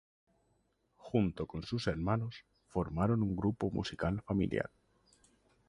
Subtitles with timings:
[0.97, 4.71] Junto con sus hermanos, formaron un grupo musical familiar.